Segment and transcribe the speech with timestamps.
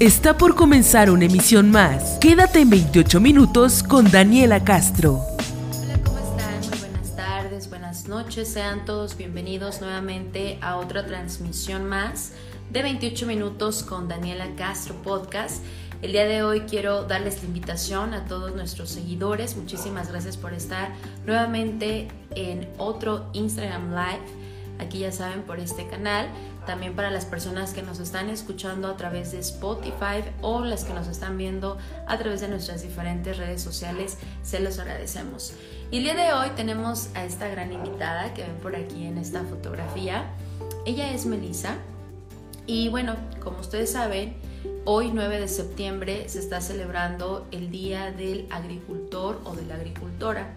[0.00, 2.18] Está por comenzar una emisión más.
[2.20, 5.14] Quédate en 28 minutos con Daniela Castro.
[5.82, 6.60] Hola, ¿cómo están?
[6.70, 8.46] Muy buenas tardes, buenas noches.
[8.46, 12.30] Sean todos bienvenidos nuevamente a otra transmisión más
[12.70, 15.64] de 28 minutos con Daniela Castro Podcast.
[16.00, 19.56] El día de hoy quiero darles la invitación a todos nuestros seguidores.
[19.56, 20.92] Muchísimas gracias por estar
[21.26, 24.47] nuevamente en otro Instagram Live.
[24.78, 26.28] Aquí ya saben por este canal.
[26.66, 30.92] También para las personas que nos están escuchando a través de Spotify o las que
[30.92, 35.54] nos están viendo a través de nuestras diferentes redes sociales, se los agradecemos.
[35.90, 39.18] Y el día de hoy tenemos a esta gran invitada que ven por aquí en
[39.18, 40.26] esta fotografía.
[40.84, 41.76] Ella es Melissa.
[42.66, 44.36] Y bueno, como ustedes saben,
[44.84, 50.54] hoy 9 de septiembre se está celebrando el Día del Agricultor o de la Agricultora.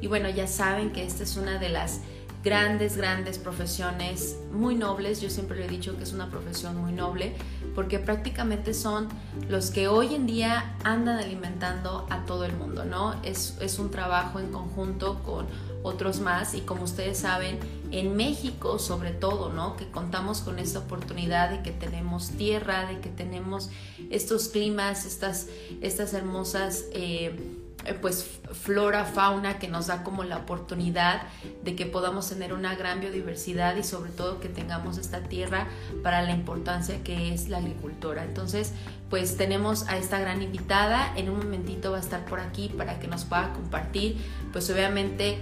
[0.00, 2.00] Y bueno, ya saben que esta es una de las
[2.42, 5.20] grandes, grandes profesiones muy nobles.
[5.20, 7.34] Yo siempre le he dicho que es una profesión muy noble
[7.74, 9.08] porque prácticamente son
[9.48, 13.14] los que hoy en día andan alimentando a todo el mundo, ¿no?
[13.22, 15.46] Es, es un trabajo en conjunto con
[15.82, 17.58] otros más y como ustedes saben,
[17.90, 19.76] en México sobre todo, ¿no?
[19.76, 23.70] Que contamos con esta oportunidad de que tenemos tierra, de que tenemos
[24.10, 25.48] estos climas, estas,
[25.80, 26.84] estas hermosas...
[26.92, 27.58] Eh,
[28.00, 31.22] pues flora, fauna que nos da como la oportunidad
[31.64, 35.66] de que podamos tener una gran biodiversidad y sobre todo que tengamos esta tierra
[36.02, 38.24] para la importancia que es la agricultura.
[38.24, 38.72] Entonces,
[39.08, 42.98] pues tenemos a esta gran invitada, en un momentito va a estar por aquí para
[43.00, 44.18] que nos pueda compartir,
[44.52, 45.38] pues obviamente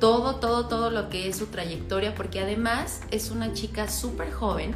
[0.00, 4.74] todo, todo, todo lo que es su trayectoria, porque además es una chica súper joven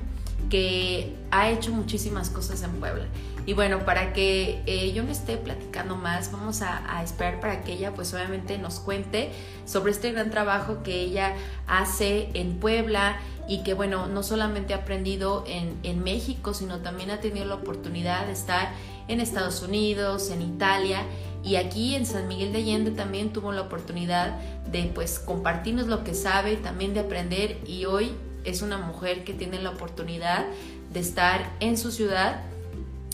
[0.50, 3.06] que ha hecho muchísimas cosas en Puebla.
[3.48, 7.72] Y bueno, para que eh, yo me esté platicando más, vamos a, esperar para que
[7.72, 9.30] ella pues obviamente nos cuente
[9.64, 11.34] sobre este gran trabajo que ella
[11.66, 13.18] hace en Puebla
[13.48, 17.54] y que bueno, no solamente ha aprendido en, en México, sino también ha tenido la
[17.54, 18.68] oportunidad de estar
[19.08, 21.00] en Estados Unidos, en Italia
[21.42, 24.38] y aquí en San Miguel de Allende también tuvo la oportunidad
[24.70, 28.12] de pues compartirnos lo que sabe, también de aprender y hoy
[28.44, 30.44] es una mujer que tiene la oportunidad
[30.92, 32.42] de estar en su ciudad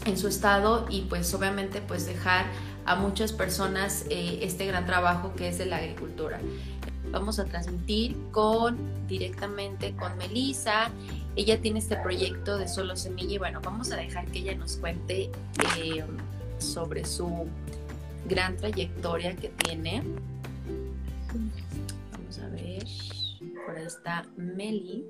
[0.04, 2.47] en su estado y pues obviamente pues dejar
[2.84, 6.41] a muchas personas eh, este gran trabajo que es de la agricultura.
[7.10, 8.76] Vamos a transmitir con
[9.06, 10.91] directamente con Melissa.
[11.37, 14.76] Ella tiene este proyecto de Solo Semilla y bueno, vamos a dejar que ella nos
[14.76, 15.31] cuente
[15.78, 16.04] eh,
[16.59, 17.47] sobre su
[18.26, 20.03] gran trayectoria que tiene.
[22.12, 22.84] Vamos a ver,
[23.66, 25.06] por ahí está Meli.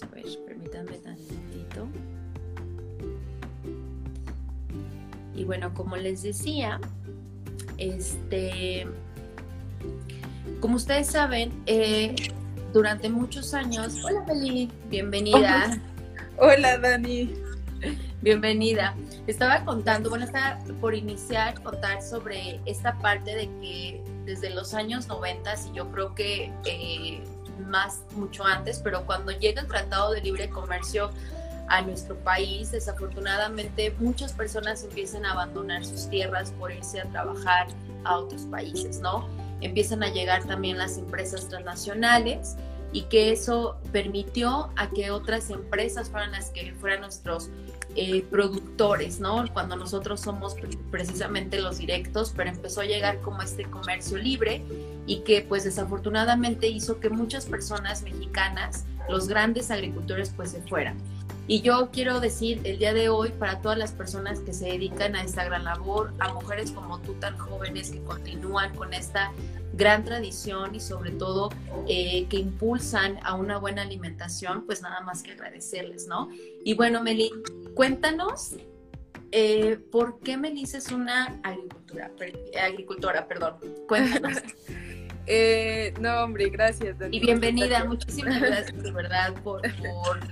[0.00, 1.86] A ver, permítanme tantito.
[5.34, 6.80] Y bueno, como les decía,
[7.76, 8.86] este,
[10.60, 12.14] como ustedes saben, eh,
[12.72, 15.78] durante muchos años, hola Feli, bienvenida.
[16.38, 17.34] Hola Dani.
[18.22, 18.94] Bienvenida.
[19.26, 25.08] Estaba contando, bueno, estaba por iniciar contar sobre esta parte de que desde los años
[25.08, 27.22] 90 y yo creo que eh,
[27.66, 31.10] más mucho antes, pero cuando llega el Tratado de Libre Comercio
[31.68, 37.68] a nuestro país, desafortunadamente muchas personas empiezan a abandonar sus tierras por irse a trabajar
[38.04, 39.28] a otros países, ¿no?
[39.60, 42.56] Empiezan a llegar también las empresas transnacionales
[42.92, 47.48] y que eso permitió a que otras empresas fueran las que fueran nuestros
[47.94, 49.44] eh, productores, ¿no?
[49.52, 50.56] Cuando nosotros somos
[50.90, 54.62] precisamente los directos, pero empezó a llegar como este comercio libre
[55.06, 60.96] y que pues desafortunadamente hizo que muchas personas mexicanas, los grandes agricultores pues se fueran.
[61.48, 65.16] Y yo quiero decir el día de hoy para todas las personas que se dedican
[65.16, 69.32] a esta gran labor, a mujeres como tú tan jóvenes que continúan con esta
[69.72, 71.50] gran tradición y sobre todo
[71.88, 76.28] eh, que impulsan a una buena alimentación, pues nada más que agradecerles, ¿no?
[76.64, 77.30] Y bueno, Meli,
[77.74, 78.56] cuéntanos
[79.32, 82.10] eh, por qué Melissa es una agricultura,
[82.62, 83.56] agricultora, perdón,
[83.88, 84.42] cuéntanos.
[85.26, 86.96] Eh, no, hombre, gracias.
[87.10, 89.62] Y bienvenida, muchísimas gracias de verdad por,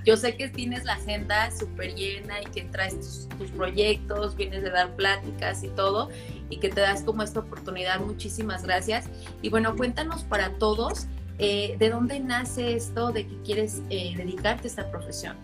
[0.05, 4.69] Yo sé que tienes la agenda súper llena y que traes tus, proyectos, vienes de
[4.69, 6.09] dar pláticas y todo,
[6.49, 8.01] y que te das como esta oportunidad.
[8.01, 9.09] Muchísimas gracias.
[9.41, 11.07] Y bueno, cuéntanos para todos,
[11.37, 15.37] eh, ¿de dónde nace esto de que quieres eh, dedicarte a esta profesión?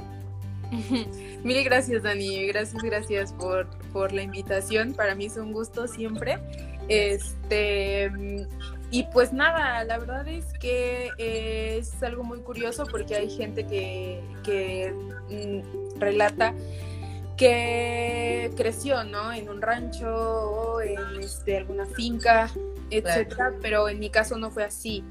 [1.43, 2.47] Mil gracias, Dani.
[2.47, 4.93] Gracias, gracias por, por la invitación.
[4.93, 6.39] Para mí es un gusto siempre.
[6.89, 8.09] Este
[8.89, 13.67] y pues nada, la verdad es que eh, es algo muy curioso porque hay gente
[13.67, 14.93] que, que
[15.29, 16.53] mm, relata
[17.35, 19.31] que creció, ¿no?
[19.31, 22.49] En un rancho o en este, alguna finca,
[22.89, 25.03] etcétera, pero en mi caso no fue así.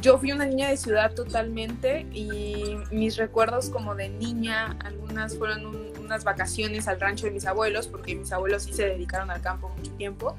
[0.00, 5.92] Yo fui una niña de ciudad totalmente y mis recuerdos como de niña, algunas fueron
[5.98, 9.70] unas vacaciones al rancho de mis abuelos, porque mis abuelos sí se dedicaron al campo
[9.76, 10.36] mucho tiempo.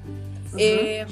[0.56, 1.08] Em,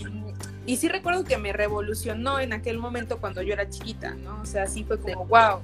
[0.67, 4.41] y sí recuerdo que me revolucionó en aquel momento cuando yo era chiquita, ¿no?
[4.41, 5.61] O sea, sí fue como, wow,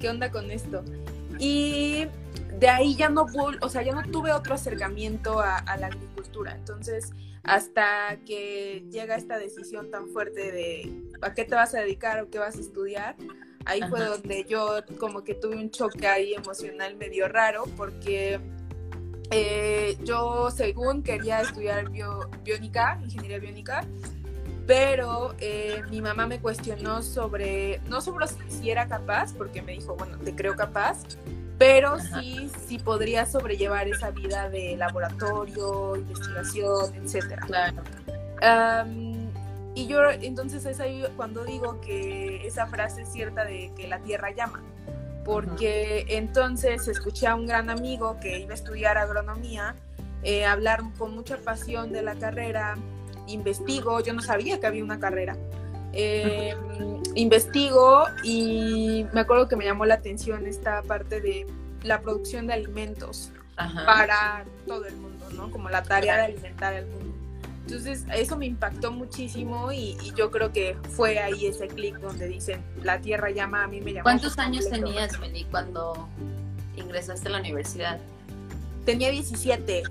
[0.00, 0.82] ¿qué onda con esto?
[1.38, 2.06] Y
[2.58, 3.26] de ahí ya no,
[3.60, 6.54] o sea, ya no tuve otro acercamiento a, a la agricultura.
[6.54, 7.12] Entonces,
[7.42, 12.30] hasta que llega esta decisión tan fuerte de a qué te vas a dedicar o
[12.30, 13.16] qué vas a estudiar,
[13.64, 18.40] ahí fue donde yo como que tuve un choque ahí emocional medio raro porque
[19.30, 23.86] eh, yo según quería estudiar biónica, ingeniería biónica,
[24.66, 29.96] pero eh, mi mamá me cuestionó sobre, no sobre si era capaz, porque me dijo,
[29.96, 31.02] bueno, te creo capaz,
[31.60, 37.42] pero sí, sí podría sobrellevar esa vida de laboratorio, investigación, etcétera.
[37.46, 37.82] Claro.
[39.74, 43.98] y yo entonces es ahí cuando digo que esa frase es cierta de que la
[43.98, 44.62] tierra llama,
[45.22, 49.74] porque entonces escuché a un gran amigo que iba a estudiar agronomía
[50.22, 52.78] eh, hablar con mucha pasión de la carrera,
[53.26, 55.36] investigo, yo no sabía que había una carrera.
[55.92, 56.54] Eh,
[57.14, 61.46] investigo y me acuerdo que me llamó la atención esta parte de
[61.82, 65.50] la producción de alimentos para todo el mundo, ¿no?
[65.50, 67.10] Como la tarea de alimentar al mundo.
[67.66, 72.64] Entonces, eso me impactó muchísimo y, yo creo que fue ahí ese clic donde dicen,
[72.82, 74.02] la tierra llama, a mí me llama.
[74.02, 76.08] ¿Cuántos años tenías, Meli, cuando
[76.76, 78.00] ingresaste a la universidad?
[78.84, 79.84] Tenía 17.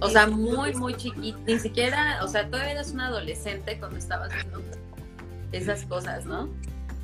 [0.00, 4.32] O sea, muy, muy chiquita, ni siquiera, o sea, todavía eras una adolescente cuando estabas
[4.32, 4.62] haciendo
[5.52, 6.48] esas cosas, ¿no?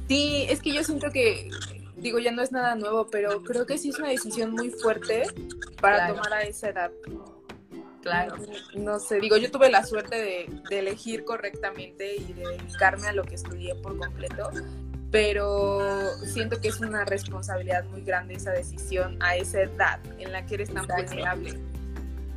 [0.09, 1.51] Sí, es que yo siento que,
[1.97, 5.25] digo, ya no es nada nuevo, pero creo que sí es una decisión muy fuerte
[5.81, 6.93] para tomar a esa edad.
[8.03, 8.37] Claro.
[8.75, 13.13] No, sé, digo, yo tuve la suerte de, de, elegir correctamente y de dedicarme a
[13.15, 14.51] lo que estudié por completo,
[15.11, 15.81] pero
[16.27, 20.57] siento que es una responsabilidad muy grande esa decisión a esa edad en la que
[20.57, 21.59] eres tan vulnerable.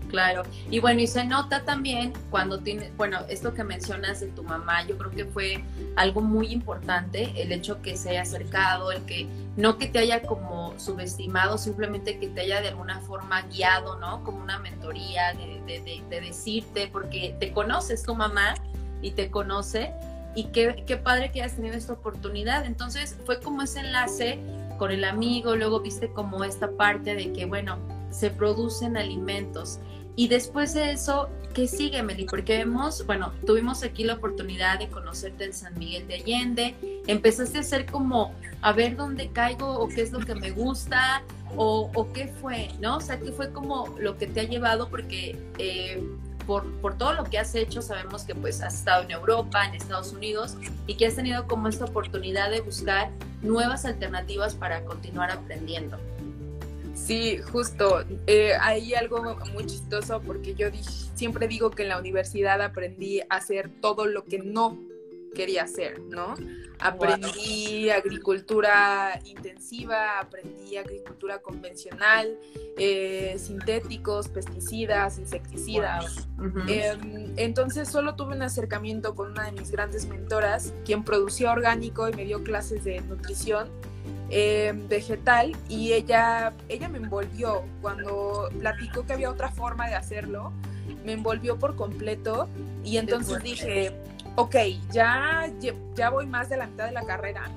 [0.10, 4.42] Claro, y bueno, y se nota también cuando tiene, bueno, esto que mencionas de tu
[4.42, 5.64] mamá, yo creo que fue
[5.98, 9.28] algo muy importante, el hecho que se haya acercado, el que
[9.58, 14.24] no que te haya como subestimado, simplemente que te haya de alguna forma guiado, ¿no?
[14.24, 18.54] Como una mentoría de, de, de, decirte, porque te conoces tu mamá
[19.02, 19.92] y te conoce,
[20.36, 22.66] y qué, qué padre que hayas tenido esta oportunidad.
[22.66, 24.40] Entonces fue como ese enlace
[24.78, 27.78] con el amigo, luego viste como esta parte de que, bueno,
[28.10, 29.80] se producen alimentos
[30.20, 32.26] y después de eso, ¿qué sigue, Meli?
[32.26, 36.76] Porque vemos, bueno, tuvimos aquí la oportunidad de conocerte en San Miguel de Allende,
[37.06, 38.34] empezaste a hacer como,
[38.64, 41.22] a ver dónde caigo o qué es lo que me gusta
[41.56, 42.98] o, qué fue, ¿no?
[42.98, 44.90] O sea, ¿qué fue como lo que te ha llevado?
[44.90, 46.04] Porque eh,
[46.48, 49.76] por, por, todo lo que has hecho, sabemos que pues has estado en Europa, en
[49.76, 50.58] Estados Unidos
[50.88, 53.12] y que has tenido como esta oportunidad de buscar
[53.44, 56.00] nuevas alternativas para continuar aprendiendo.
[57.06, 58.04] Sí, justo.
[58.26, 60.68] Eh, hay algo muy chistoso porque yo
[61.16, 64.78] siempre digo que en la universidad aprendí a hacer todo lo que no
[65.34, 66.34] quería hacer, ¿no?
[66.80, 72.40] Aprendí agricultura intensiva, aprendí agricultura convencional,
[72.78, 76.28] eh, sintéticos, pesticidas, insecticidas.
[76.68, 82.10] Em, entonces solo tuve un acercamiento con una de mis grandes mentoras, quien producía orgánico
[82.10, 83.70] y me dio clases de nutrición
[84.30, 87.64] eh, vegetal y ella, ella me envolvió.
[87.82, 90.52] Cuando platicó que había otra forma de hacerlo,
[91.06, 92.48] me envolvió por completo
[92.84, 93.94] y entonces dije,
[94.36, 94.56] ok,
[94.92, 95.52] ya,
[95.96, 97.50] ya voy más de la mitad de la carrera,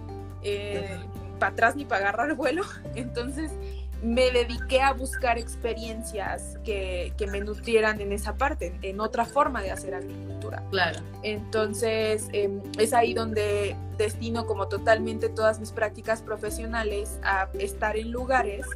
[0.43, 0.99] eh,
[1.39, 2.62] para atrás ni para agarrar vuelo,
[2.95, 3.53] entonces
[4.02, 9.62] me dediqué a buscar experiencias que, que, me nutrieran en esa parte, en otra forma
[9.62, 10.62] de hacer agricultura.
[10.71, 11.00] Claro.
[11.23, 18.11] Entonces, em, es ahí donde destino como totalmente todas mis prácticas profesionales a estar en
[18.11, 18.66] lugares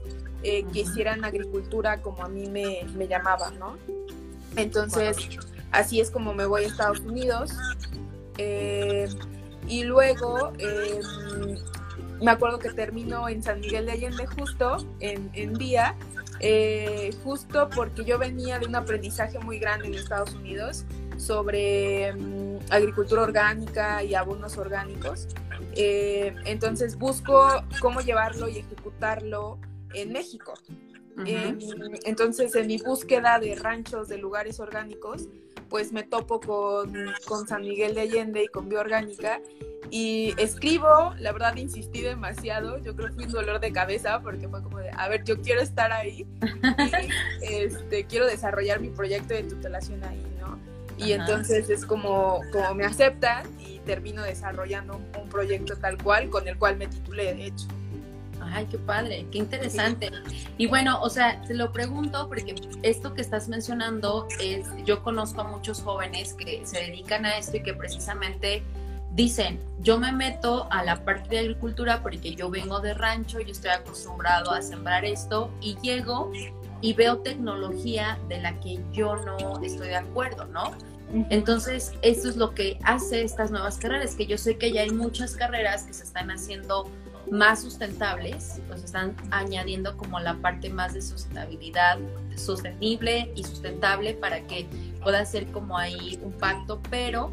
[0.43, 3.78] eh, que hicieran agricultura como a mí me, me llamaba, ¿no?
[4.57, 5.16] Entonces,
[5.73, 7.50] así es como me voy a Estados Unidos.
[8.37, 9.09] Eh,
[9.66, 11.57] y luego em,
[12.25, 15.95] me acuerdo que terminó en San Miguel de Allende justo, en, en Vía,
[16.40, 20.85] eh, justo porque yo venía de un aprendizaje muy grande en Estados Unidos
[21.19, 25.28] sobre mm, agricultura orgánica y abonos orgánicos.
[25.76, 27.47] Eh, entonces busco
[27.81, 29.59] cómo llevarlo y ejecutarlo
[29.93, 30.54] en México.
[31.16, 35.28] Entonces en mi búsqueda de ranchos, de lugares orgánicos,
[35.68, 36.94] pues me topo con,
[37.26, 39.40] con San Miguel de Allende y con Bioorgánica
[39.90, 44.49] y escribo, la verdad insistí demasiado, yo creo que fue un dolor de cabeza porque
[44.49, 46.26] fue como de, a ver, yo quiero estar ahí
[47.42, 50.59] y este, quiero desarrollar mi proyecto de tutelación ahí, ¿no?
[50.97, 56.47] Y entonces es como, como me aceptan y termino desarrollando un, proyecto tal cual con
[56.47, 57.66] el cual me titulé, de hecho.
[58.53, 60.11] Ay, qué padre, qué interesante.
[60.59, 65.41] Y bueno, o sea, te lo pregunto porque esto que estás mencionando es, yo conozco
[65.43, 68.63] a muchos jóvenes que se dedican a esto y que precisamente
[69.13, 73.53] dicen, yo me meto a la parte de agricultura porque yo vengo de rancho, yo
[73.53, 76.33] estoy acostumbrado a sembrar esto y llego
[76.81, 80.73] y veo tecnología de la que yo no estoy de acuerdo, ¿no?
[81.31, 84.91] Entonces, eso es lo que hace estas nuevas carreras, que yo sé que ya hay
[84.91, 86.91] muchas carreras que se están haciendo
[87.31, 91.99] más sustentables, pues están añadiendo como la parte más de sustentabilidad
[92.37, 94.66] sostenible y sustentable para que
[95.02, 97.33] pueda ser como ahí un pacto, pero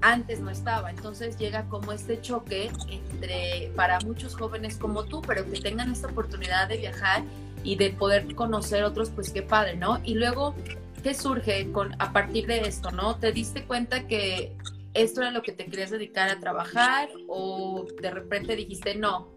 [0.00, 0.90] antes no estaba.
[0.90, 6.08] Entonces llega como este choque entre para muchos jóvenes como tú, pero que tengan esta
[6.08, 7.22] oportunidad de viajar
[7.64, 10.00] y de poder conocer otros, pues qué padre, ¿no?
[10.04, 10.54] Y luego,
[11.02, 13.16] ¿qué surge con a partir de esto, no?
[13.16, 14.56] ¿Te diste cuenta que
[14.94, 19.32] esto era lo que te querías dedicar a trabajar o de repente dijiste no,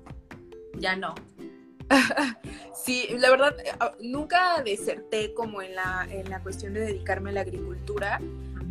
[0.77, 1.15] ya no?
[2.73, 3.71] Sí, la verdad, eh,
[4.01, 8.19] nunca deserté como en la, en la cuestión de dedicarme a la agricultura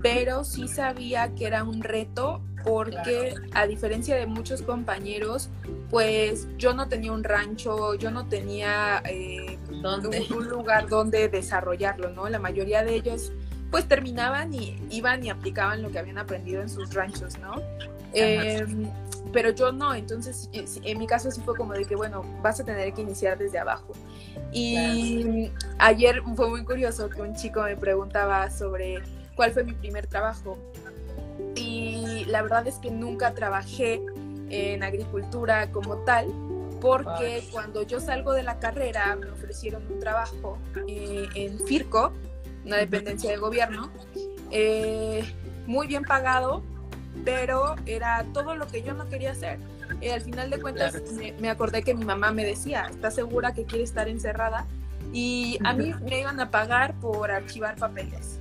[0.05, 5.49] pero sí sabía que era un reto porque a diferencia de muchos compañeros,
[5.88, 12.29] pues yo no tenía un rancho, yo no tenía eh, un, lugar donde desarrollarlo, ¿no?
[12.29, 13.33] La mayoría de ellos
[13.75, 17.61] pues terminaban y iban y aplicaban lo que habían aprendido en sus ranchos, ¿no?
[18.12, 18.88] Em,
[19.33, 22.64] pero yo no, entonces en mi caso sí fue como de que, bueno, vas a
[22.64, 23.93] tener que iniciar desde abajo.
[24.52, 29.02] Y ayer fue muy curioso que un chico me preguntaba sobre
[29.35, 30.57] cuál fue mi primer trabajo.
[31.57, 34.00] Y la verdad es que nunca trabajé
[34.50, 36.28] en agricultura como tal,
[36.81, 42.12] porque cuando yo salgo de la carrera me ofrecieron un trabajo eh, en FIRCO,
[42.64, 43.90] una dependencia de gobierno,
[44.50, 45.25] eh,
[45.66, 46.62] muy bien pagado,
[47.25, 49.59] pero era todo lo que yo no quería hacer.
[50.00, 53.54] Y al final de cuentas me, me, acordé que mi mamá me decía, ¿estás segura
[53.54, 54.66] que quiere estar encerrada?
[55.12, 58.38] Y a mí me iban a pagar por archivar papeles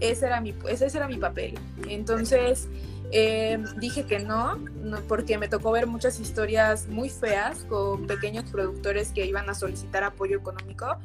[0.00, 1.58] ese era mi, ese era mi papel.
[1.88, 2.68] Entonces
[3.12, 8.50] eh, dije que no, no, porque me tocó ver muchas historias muy feas con pequeños
[8.50, 10.96] productores que iban a solicitar apoyo económico.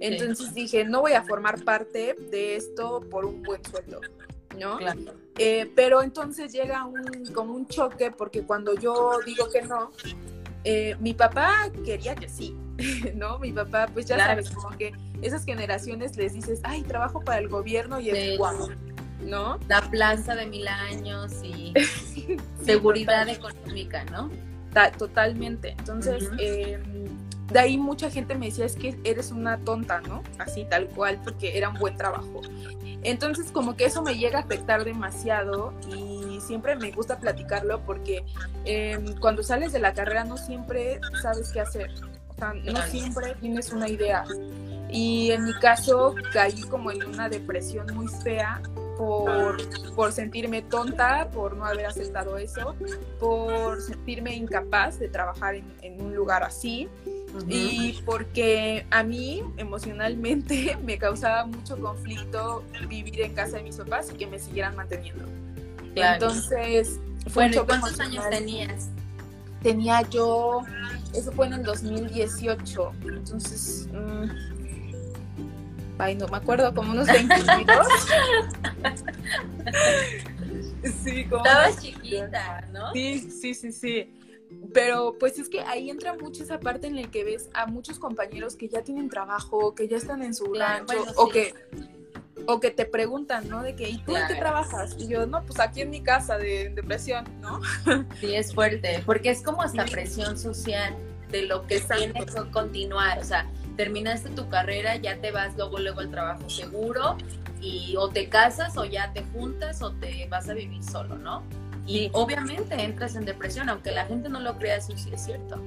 [0.00, 4.00] Entonces dije, no voy a formar parte de esto por un buen sueldo.
[4.58, 4.78] ¿no?
[5.38, 9.92] Eh, pero entonces llega un, como un choque porque cuando yo digo que no,
[10.64, 12.56] eh, mi papá quería que sí,
[13.14, 13.38] ¿no?
[13.38, 17.48] Mi papá, pues ya sabes, como que esas generaciones les dices, ay, trabajo para el
[17.48, 18.68] gobierno y es guapo,
[19.20, 19.58] ¿no?
[19.68, 21.72] La plaza de mil años y
[22.64, 24.30] seguridad económica, ¿no?
[24.98, 25.70] totalmente.
[25.78, 26.82] Entonces, em,
[27.50, 30.22] de ahí mucha gente me decía, es que eres una tonta, ¿no?
[30.38, 32.42] Así, tal cual, porque era un buen trabajo.
[33.02, 38.24] Entonces, como que eso me llega a afectar demasiado y siempre me gusta platicarlo porque
[38.64, 41.90] em, cuando sales de la carrera no siempre sabes qué hacer.
[42.28, 44.24] O sea, no siempre tienes una idea.
[44.90, 48.60] Y en mi caso caí como en una depresión muy fea
[48.96, 49.56] por,
[49.94, 52.74] por, sentirme tonta, por no haber aceptado eso,
[53.20, 56.88] por sentirme incapaz de trabajar en, un lugar así
[57.48, 64.10] y porque a mí emocionalmente me causaba mucho conflicto vivir en casa de mis papás
[64.12, 65.24] y que me siguieran manteniendo.
[65.94, 68.90] Entonces, fue ¿cuántos años tenías?
[69.62, 70.62] Tenía yo,
[71.14, 73.88] eso fue en el 2018, entonces...
[73.92, 74.55] Mm,
[75.98, 77.86] ay, no me acuerdo, como unos 22.
[81.04, 82.92] sí, como Estabas chiquita, ¿no?
[82.92, 84.12] Sí, sí, sí, sí.
[84.72, 87.98] Pero pues es que ahí entra mucho esa parte en la que ves a muchos
[87.98, 91.52] compañeros que ya tienen trabajo, que ya están en su rancho, o que
[92.46, 93.62] o que te preguntan, ¿no?
[93.62, 94.96] De que, ¿y tú en qué trabajas?
[94.98, 97.60] Y yo, no, pues aquí en mi casa de depresión, ¿no?
[98.20, 100.96] Sí, es fuerte, porque es como esta presión social
[101.30, 105.78] de lo que tiene que continuar, o sea, terminaste tu carrera, ya te vas luego,
[105.78, 107.16] luego al trabajo seguro
[107.60, 111.42] y o te casas o ya te juntas o te vas a vivir solo, ¿no?
[111.86, 115.60] Y obviamente entras en depresión, aunque la gente no lo crea, eso sí es cierto.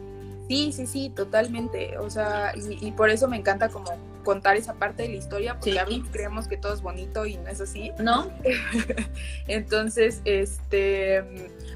[0.49, 1.97] Sí, sí, sí, totalmente.
[1.99, 3.91] O sea, y, por eso me encanta como
[4.23, 7.37] contar esa parte de la historia, porque a mí creemos que todo es bonito y
[7.37, 7.91] no es así.
[7.99, 8.29] ¿No?
[9.47, 11.23] Entonces, este,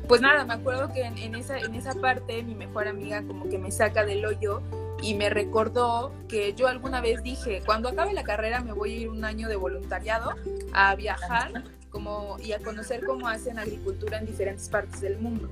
[0.08, 3.48] pues nada, me acuerdo que en, en, esa, en esa parte mi mejor amiga como
[3.48, 4.62] que me saca del hoyo
[5.04, 8.96] y me recordó que yo alguna vez dije, cuando acabe la carrera me voy a
[9.02, 10.34] ir un año de voluntariado
[10.72, 15.50] a viajar como, y a conocer cómo hacen agricultura en diferentes partes del mundo.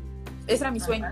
[0.48, 1.10] Ese era mi sueño.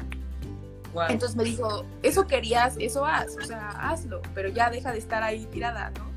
[1.09, 5.21] Entonces me dijo, eso querías, eso haz, o sea, hazlo, pero ya deja de estar
[5.21, 6.09] ahí tirada, ¿no?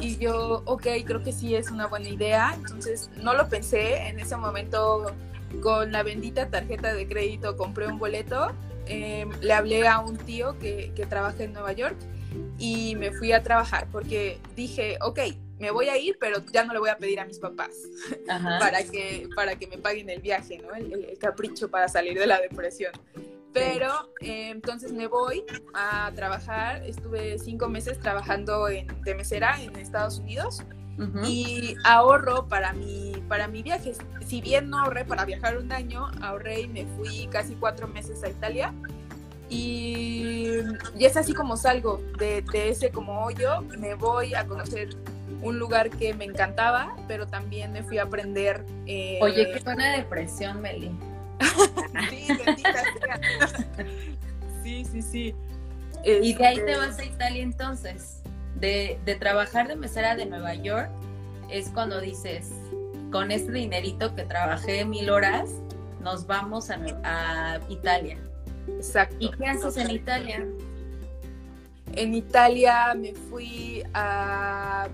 [0.00, 2.52] Y yo, ok, creo que sí es una buena idea.
[2.54, 4.08] Entonces no lo pensé.
[4.08, 5.12] En ese momento,
[5.60, 8.52] con la bendita tarjeta de crédito, compré un boleto.
[8.86, 11.96] Em, le hablé a un tío que, que trabaja en Nueva York
[12.58, 15.20] y me fui a trabajar porque dije, ok,
[15.58, 17.74] me voy a ir, pero ya no le voy a pedir a mis papás
[18.26, 20.74] para, que, para que me paguen el viaje, ¿no?
[20.74, 22.92] El, capricho para salir de la depresión.
[23.52, 29.74] Pero eh, entonces me voy a trabajar, estuve cinco meses trabajando en, de mesera en
[29.76, 30.62] Estados Unidos
[31.26, 33.92] y ahorro para mi, para mi viaje.
[34.26, 38.22] Si bien no ahorré para viajar un año, ahorré y me fui casi cuatro meses
[38.22, 38.72] a Italia.
[39.48, 40.58] Y,
[40.98, 44.96] y es así como salgo de, de ese como hoyo, me voy a conocer
[45.42, 48.64] un lugar que me encantaba, pero también me fui a aprender.
[48.86, 49.18] Eh...
[49.22, 50.90] Oye, qué buena depresión, Meli.
[52.10, 52.28] sí,
[54.62, 55.34] sí, sí, sí.
[56.04, 58.22] Y de ahí te este vas a Italia entonces.
[58.60, 60.90] De, de trabajar de mesera de Nueva York
[61.50, 62.50] es cuando dices,
[63.12, 65.50] con este dinerito que trabajé mil horas,
[66.00, 68.18] nos vamos a, a Italia.
[68.68, 69.16] Exacto.
[69.18, 70.46] ¿Y qué haces en Italia?
[71.92, 74.88] En Italia me fui a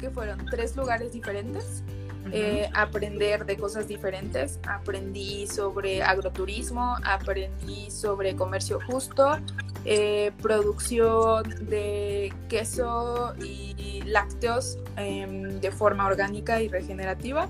[0.00, 1.82] que fueron tres lugares diferentes.
[2.32, 4.58] Eh, aprender de cosas diferentes.
[4.68, 9.38] Aprendí sobre agroturismo, aprendí sobre comercio justo,
[9.84, 17.48] eh, producción de queso y lácteos em, de forma orgánica y regenerativa,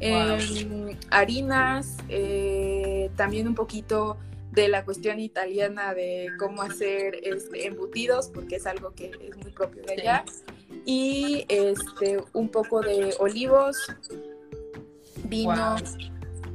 [0.00, 4.16] em, harinas, eh, también un poquito
[4.52, 9.50] de la cuestión italiana de cómo hacer este, embutidos, porque es algo que es muy
[9.50, 10.24] propio de allá
[10.84, 13.76] y este, un poco de olivos,
[15.24, 15.76] vino.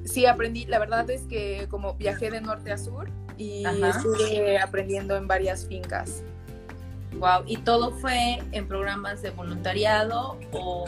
[0.03, 5.17] Sí, aprendí, la verdad es que como viajé de norte a sur y estuve aprendiendo
[5.17, 6.24] en varias fincas.
[7.19, 10.86] Wow, ¿y todo fue en programas de voluntariado o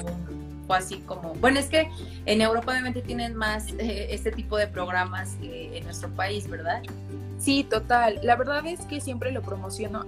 [0.67, 1.89] fue así como, bueno, es que
[2.25, 6.83] en Europa obviamente tienen más eh, este tipo de programas que en nuestro país, ¿verdad?
[7.39, 8.19] Sí, total.
[8.21, 10.05] La verdad es que siempre lo promociono.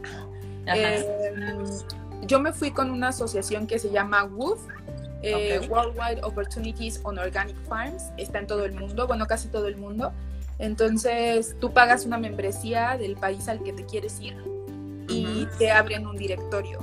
[0.68, 1.04] Eh,
[2.22, 4.60] yo me fui con una asociación que se llama WOOF,
[5.24, 9.78] eh, Worldwide Opportunities on Organic Farms, está en todo el mundo, bueno, casi todo el
[9.78, 10.12] mundo.
[10.60, 14.36] Entonces, tú pagas una membresía del país al que te quieres ir
[15.08, 16.80] y te abren un directorio.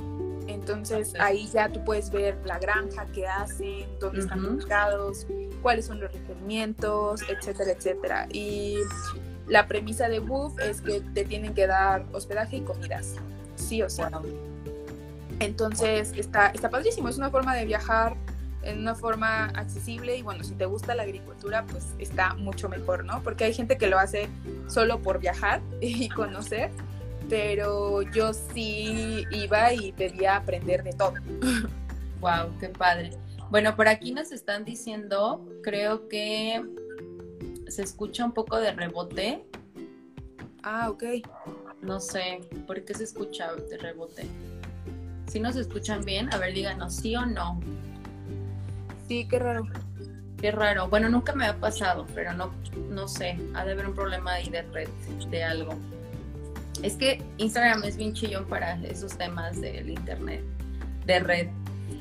[0.47, 5.25] Entonces, ahí ya tú puedes ver la granja, qué hacen, dónde están ubicados,
[5.61, 8.27] cuáles son los requerimientos, etcétera, etcétera.
[8.31, 8.77] Y
[9.47, 13.15] la premisa de WOOF es que te tienen que dar hospedaje y comidas,
[13.55, 14.01] sí o sí.
[15.39, 18.15] Entonces está, está padrísimo, es una forma de viajar
[18.61, 23.05] en una forma accesible y bueno, si te gusta la agricultura, pues está mucho mejor,
[23.05, 23.23] ¿no?
[23.23, 24.27] Porque hay gente que lo hace
[24.67, 26.71] solo por viajar y conocer,
[27.29, 31.13] pero yo sí iba y pedía aprender de todo.
[32.19, 33.11] Wow, qué padre.
[33.49, 36.61] Bueno, por aquí nos están diciendo, creo que
[37.69, 39.45] se escucha un poco de rebote.
[40.61, 41.03] Ah, ok.
[41.81, 44.27] No sé, ¿por qué se escucha de rebote?
[45.29, 47.59] Si nos escuchan bien, a ver, díganos sí o no.
[49.07, 49.67] Sí, qué raro.
[50.41, 50.87] Qué raro.
[50.87, 52.51] Bueno, nunca me ha pasado, pero no,
[52.89, 53.37] no sé.
[53.53, 54.89] Ha de haber un problema ahí de red,
[55.29, 55.75] de algo.
[56.81, 60.41] Es que Instagram es bien chillón para esos temas del internet,
[61.05, 61.47] de red.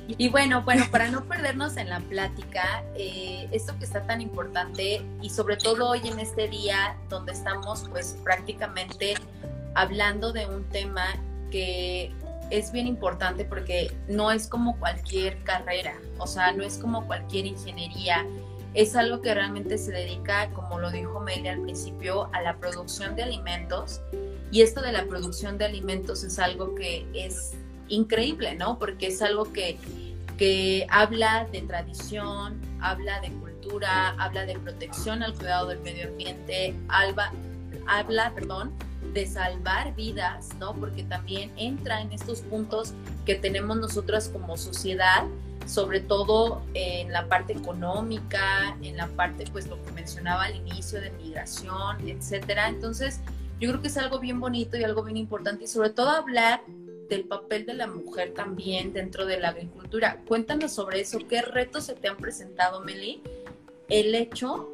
[0.07, 5.03] Y bueno, bueno, para no perdernos en la plática, eh, esto que está tan importante
[5.21, 9.15] y sobre todo hoy en este día donde estamos pues prácticamente
[9.75, 11.05] hablando de un tema
[11.51, 12.15] que
[12.51, 17.47] es bien importante porque no es como cualquier carrera, o sea, no es como cualquier
[17.47, 18.27] ingeniería,
[18.75, 23.17] es algo que realmente se dedica, como lo dijo Meli al principio, a la producción
[23.17, 24.01] de alimentos.
[24.51, 27.55] Y esto de la producción de alimentos es algo que es
[27.89, 28.79] increíble, ¿no?
[28.79, 29.79] Porque es algo que,
[30.37, 36.75] que habla de tradición, habla de cultura, habla de protección al cuidado del medio ambiente,
[36.89, 37.33] habla,
[37.87, 38.73] habla perdón,
[39.13, 40.75] de salvar vidas, ¿no?
[40.75, 42.93] Porque también entra en estos puntos
[43.25, 45.25] que tenemos nosotras como sociedad,
[45.67, 51.01] sobre todo en la parte económica, en la parte, pues lo que mencionaba al inicio
[51.01, 52.69] de migración, etcétera.
[52.69, 53.21] Entonces,
[53.61, 56.63] yo creo que es algo bien bonito y algo bien importante y sobre todo hablar
[57.09, 60.23] del papel de la mujer también dentro de la agricultura.
[60.27, 63.23] Cuéntanos sobre eso, ¿qué retos se te han presentado, Meli?
[63.89, 64.69] El hecho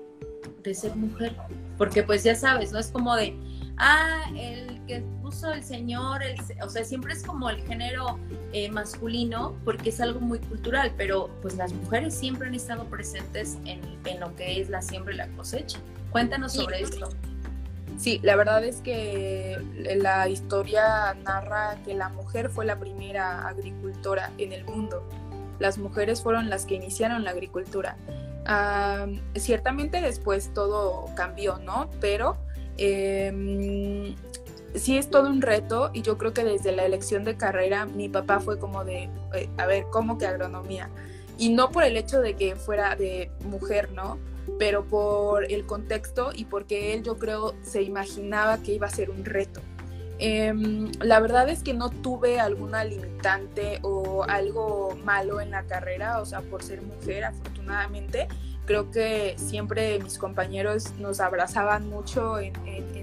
[0.62, 1.36] de ser mujer,
[1.78, 3.36] porque pues ya sabes, no es como de,
[3.78, 8.18] ah, el que puso el señor, el, o sea, siempre es como el género
[8.52, 13.58] eh, masculino porque es algo muy cultural, pero pues las mujeres siempre han estado presentes
[13.64, 13.80] en,
[14.20, 15.78] lo que es la siembra y la cosecha.
[16.10, 17.08] Cuéntanos sobre esto.
[17.98, 19.58] Sí, la verdad es que
[20.00, 25.08] la historia narra que la mujer fue la primera agricultora en el mundo.
[25.58, 27.96] Las mujeres fueron las que iniciaron la agricultura.
[29.36, 31.88] ciertamente después todo cambió, ¿no?
[32.00, 32.36] Pero
[32.78, 34.14] em,
[34.74, 38.08] sí es todo un reto y yo creo que desde la elección de carrera mi
[38.08, 39.08] papá fue como de,
[39.56, 40.90] a ver, ¿cómo que agronomía?
[41.38, 44.18] Y no por el hecho de que fuera de mujer, ¿no?
[44.58, 49.10] pero por el contexto y porque él yo creo se imaginaba que iba a ser
[49.10, 49.60] un reto.
[50.18, 56.20] Em, la verdad es que no tuve alguna limitante o algo malo en la carrera,
[56.20, 58.28] o sea, por ser mujer, afortunadamente.
[58.66, 62.54] Creo que siempre mis compañeros nos abrazaban mucho en,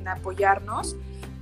[0.08, 0.95] apoyarnos,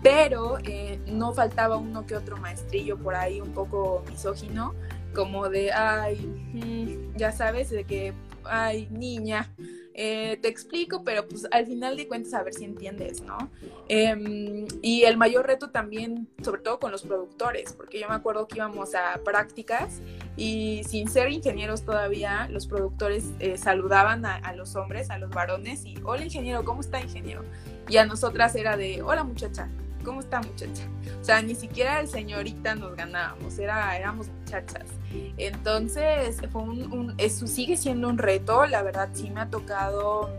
[0.04, 4.76] pero eh, no faltaba uno que otro maestrillo por ahí un poco misógino,
[5.16, 9.50] como de, ay, ya sabes, de que, ay, niña,
[10.02, 13.38] eh, te explico, pero pues al final de cuentas a ver si entiendes, ¿no?
[13.90, 18.48] Em, y el mayor reto también, sobre todo con los productores, porque yo me acuerdo
[18.48, 20.00] que íbamos a prácticas
[20.38, 25.84] y sin ser ingenieros todavía, los productores eh, saludaban a, los hombres, a los varones
[25.84, 27.44] y, hola ingeniero, ¿cómo está ingeniero?
[27.90, 29.68] Y a nosotras era de, hola muchacha,
[30.04, 30.84] ¿cómo está muchacha?
[31.22, 34.86] O sea, ni siquiera el señorita nos ganábamos, era, éramos muchachas.
[35.38, 40.30] Entonces, fue un, eso sigue siendo un reto, la verdad sí me ha tocado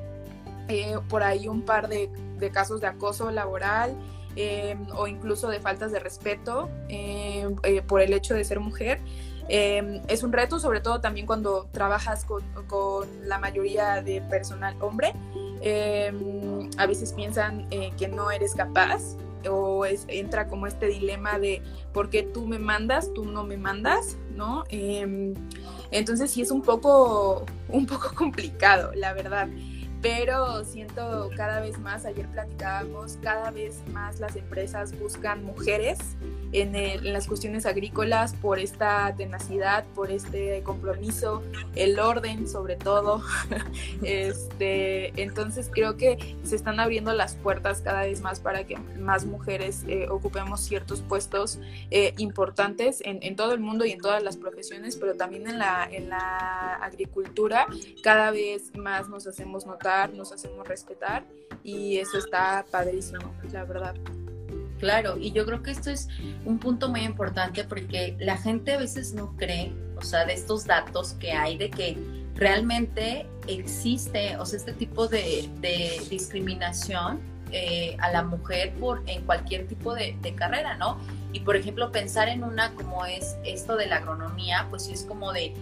[0.69, 2.11] eh, por ahí un par de,
[2.53, 3.97] casos de acoso laboral.
[4.37, 7.49] Eh, o incluso de faltas de respeto eh,
[7.89, 9.01] por el hecho de ser mujer.
[9.49, 15.15] es un reto, sobre todo también cuando trabajas con, con la mayoría de personal hombre.
[16.79, 19.17] a veces piensan que no eres capaz
[19.49, 23.57] o es, entra como este dilema de por qué tú me mandas, tú no me
[23.57, 24.65] mandas, ¿no?
[24.69, 25.35] Em,
[25.91, 29.49] entonces sí es un poco, un poco complicado, la verdad
[30.03, 35.99] pero siento cada vez más, ayer platicábamos, cada vez más las empresas buscan mujeres
[36.53, 41.43] en, las cuestiones agrícolas por esta tenacidad, por este compromiso,
[41.75, 43.23] el orden sobre todo.
[44.03, 49.27] este, entonces creo que se están abriendo las puertas cada vez más para que más
[49.27, 51.61] mujeres eh, ocupemos ciertos puestos
[51.91, 55.59] eh, importantes en, en, todo el mundo y en todas las profesiones, pero también en
[55.59, 57.67] la, en la agricultura
[58.03, 61.25] cada vez más nos hacemos notar, nos hacemos respetar
[61.63, 63.95] y eso está padrísimo, la verdad.
[64.81, 66.09] Claro, y yo creo que esto es
[66.47, 70.65] un punto muy importante porque la gente a veces no cree, o sea, de estos
[70.65, 71.99] datos que hay, de que
[72.35, 75.51] realmente existe, o sea, este tipo de,
[76.09, 77.21] discriminación
[77.53, 78.73] eh, a la mujer
[79.07, 80.99] en cualquier tipo de, carrera, ¿no?
[81.35, 85.05] Y por ejemplo, pensar en una como es esto de la agronomía, pues sí es
[85.05, 85.53] como de,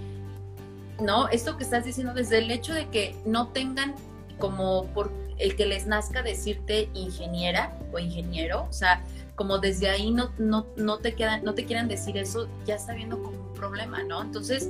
[1.02, 1.28] ¿no?
[1.28, 3.96] Esto que estás diciendo desde el hecho de que no tengan
[4.38, 9.04] como por el que les nazca decirte ingeniera o ingeniero, o sea,
[9.36, 13.22] como desde ahí no, no, no, te, no te quieran decir eso, ya está viendo
[13.22, 14.22] como un problema, ¿no?
[14.22, 14.68] Entonces,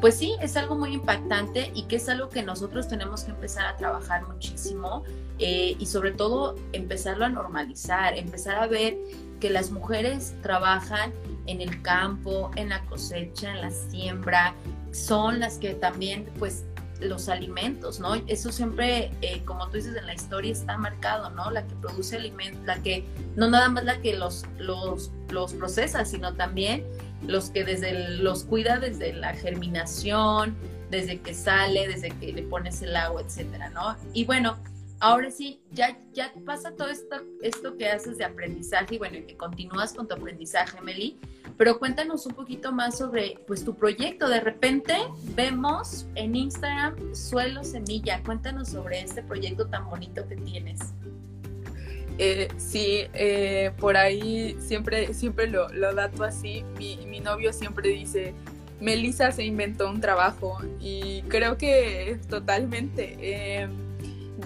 [0.00, 3.66] pues sí, es algo muy impactante y que es algo que nosotros tenemos que empezar
[3.66, 5.04] a trabajar muchísimo
[5.38, 8.96] eh, y sobre todo empezarlo a normalizar, empezar a ver
[9.40, 11.12] que las mujeres trabajan
[11.46, 14.54] en el campo, en la cosecha, en la siembra,
[14.92, 16.64] son las que también pues
[17.00, 18.14] los alimentos, ¿no?
[18.26, 21.50] Eso siempre, eh, como tú dices en la historia, está marcado, ¿no?
[21.50, 23.04] La que produce alimentos, la que,
[23.36, 26.84] no nada más la que los, los, los procesa, sino también
[27.26, 30.56] los que desde los cuida desde la germinación,
[30.90, 33.96] desde que sale, desde que le pones el agua, etcétera, ¿no?
[34.12, 34.58] Y bueno,
[35.00, 39.36] ahora sí, ya, ya pasa todo esto, esto que haces de aprendizaje y bueno, que
[39.36, 41.18] continúas con tu aprendizaje, Meli,
[41.60, 44.30] pero cuéntanos un poquito más sobre pues tu proyecto.
[44.30, 44.96] De repente
[45.36, 48.22] vemos en Instagram Suelo Semilla.
[48.24, 50.80] Cuéntanos sobre este proyecto tan bonito que tienes.
[52.16, 56.64] Eh, sí, eh, por ahí siempre, siempre lo, lo dato así.
[56.78, 58.32] Mi, mi novio siempre dice,
[58.80, 63.18] Melissa se inventó un trabajo y creo que totalmente.
[63.20, 63.68] Eh,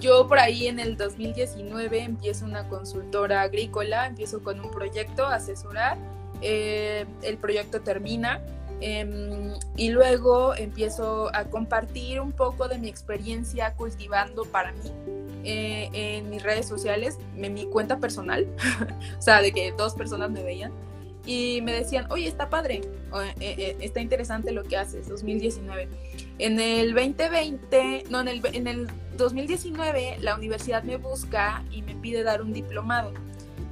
[0.00, 5.96] yo por ahí en el 2019 empiezo una consultora agrícola, empiezo con un proyecto, asesorar,
[6.42, 8.40] eh, el proyecto termina
[8.80, 14.90] em, y luego empiezo a compartir un poco de mi experiencia cultivando para mí
[15.44, 18.46] eh, en mis redes sociales, en mi cuenta personal,
[19.18, 20.72] o sea, de que dos personas me veían
[21.26, 22.82] y me decían, oye, está padre,
[23.40, 25.88] eh, está interesante lo que haces, 2019.
[26.38, 31.94] En el 2020, no, en el, en el 2019 la universidad me busca y me
[31.94, 33.12] pide dar un diplomado.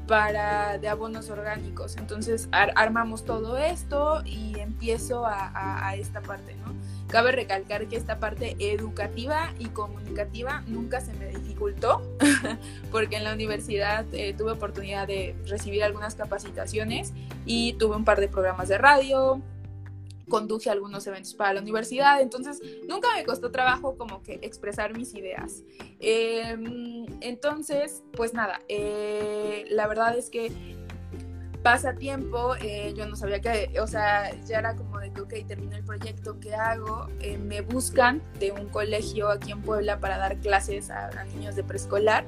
[0.07, 1.97] Para de abonos orgánicos.
[1.97, 6.73] Entonces armamos todo esto y empiezo a, esta parte, ¿no?
[7.09, 12.01] Cabe recalcar que esta parte educativa y comunicativa nunca se me dificultó,
[12.91, 17.13] porque en la universidad eh, tuve oportunidad de recibir algunas capacitaciones
[17.45, 19.43] y tuve un par de programas de radio,
[20.33, 25.13] conduje algunos eventos para la universidad, entonces nunca me costó trabajo como que expresar mis
[25.13, 25.63] ideas.
[26.01, 30.51] Em, entonces, pues nada, eh, la verdad es que
[31.63, 35.35] pasa tiempo, eh, yo no sabía que, o sea, ya era como de que, ok,
[35.47, 37.09] terminé el proyecto, ¿qué hago?
[37.21, 41.57] Eh, me buscan de un colegio aquí en Puebla para dar clases a, a niños
[41.57, 42.25] de preescolar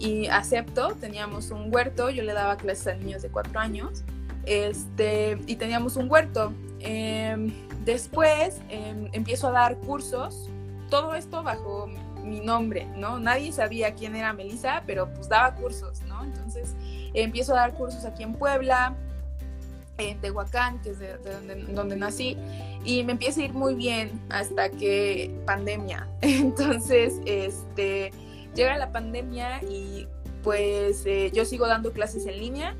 [0.00, 4.02] y acepto, teníamos un huerto, yo le daba clases a niños de cuatro años
[4.46, 6.52] este, y teníamos un huerto.
[6.86, 7.50] Em,
[7.84, 10.50] después em, empiezo a dar cursos,
[10.90, 11.88] todo esto bajo
[12.22, 13.18] mi nombre, ¿no?
[13.18, 16.22] Nadie sabía quién era Melissa, pero pues daba cursos, ¿no?
[16.22, 16.74] Entonces
[17.14, 18.94] empiezo a dar cursos aquí en Puebla,
[19.96, 21.16] en Tehuacán, que es de,
[21.72, 22.36] donde, nací,
[22.84, 26.06] y me empieza a ir muy bien hasta que pandemia.
[26.20, 28.12] Entonces, este,
[28.54, 30.06] llega la pandemia y
[30.42, 32.76] pues eh, yo sigo dando clases en línea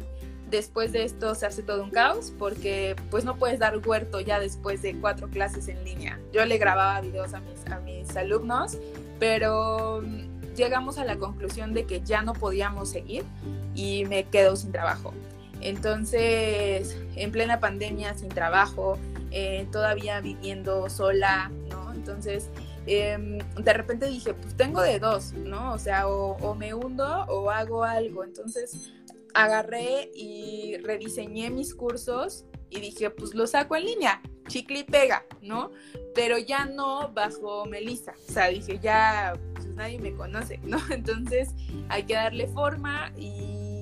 [0.54, 4.40] después de esto se hace todo un caos porque pues no puedes dar huerto ya
[4.40, 6.18] después de cuatro clases en línea.
[6.32, 8.78] Yo le grababa videos a mis, a mis alumnos,
[9.18, 13.24] pero mm, llegamos a la conclusión de que ya no podíamos seguir
[13.74, 15.12] y me quedo sin trabajo.
[15.60, 18.98] Entonces, en plena pandemia, sin trabajo,
[19.30, 21.92] eh, todavía viviendo sola, ¿no?
[21.92, 22.50] Entonces,
[22.86, 25.72] em, de repente dije, pues tengo de dos, ¿no?
[25.72, 28.24] O sea, o, o, me hundo o hago algo.
[28.24, 28.92] Entonces,
[29.34, 35.24] agarré y rediseñé mis cursos y dije, pues lo saco en línea, chicle y pega,
[35.42, 35.70] ¿no?
[36.14, 40.78] Pero ya no bajo Melissa, o sea, dije, ya pues nadie me conoce, ¿no?
[40.90, 41.50] Entonces
[41.88, 43.80] hay que darle forma y,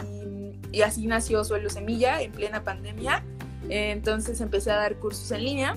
[0.72, 3.24] y así nació Suelo Semilla en plena pandemia.
[3.68, 5.76] Entonces empecé a dar cursos en línea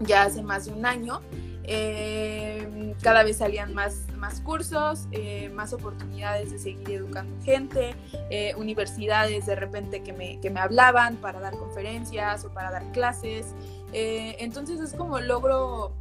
[0.00, 1.20] ya hace más de un año
[1.68, 7.94] eh, cada vez salían más, más cursos, eh, más oportunidades de seguir educando gente,
[8.30, 12.92] eh, universidades de repente que me, que me, hablaban para dar conferencias o para dar
[12.92, 13.54] clases.
[13.92, 15.92] entonces es como logro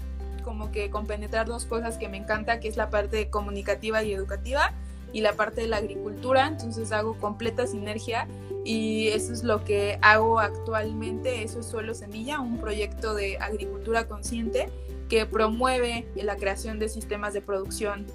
[0.43, 4.73] como que compenetrar dos cosas que me encanta, que es la parte comunicativa y educativa
[5.11, 8.27] y la parte de la agricultura, entonces hago completa sinergia
[8.63, 14.07] y eso es lo que hago actualmente, eso es Suelo Semilla, un proyecto de agricultura
[14.07, 14.69] consciente
[15.09, 18.05] que promueve la creación de sistemas de producción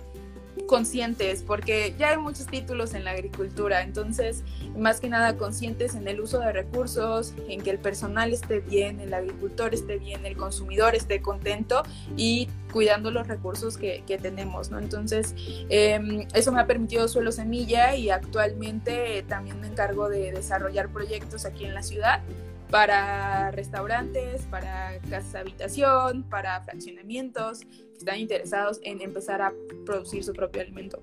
[0.67, 4.45] conscientes, porque ya hay muchos títulos en la agricultura, entonces
[4.77, 9.01] más que nada conscientes en el uso de recursos, en que el personal esté bien,
[9.01, 11.83] el agricultor esté bien, el consumidor esté contento
[12.17, 14.79] y cuidando los recursos que, tenemos, ¿no?
[14.79, 15.35] Entonces,
[15.71, 21.47] em, eso me ha permitido Suelo Semilla y actualmente también me encargo de desarrollar proyectos
[21.47, 22.23] aquí en la ciudad
[22.71, 29.53] para restaurantes, para casas de habitación, para fraccionamientos que están interesados en empezar a
[29.85, 31.03] producir su propio alimento.